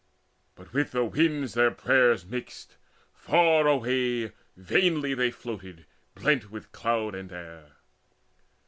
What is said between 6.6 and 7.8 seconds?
cloud and air.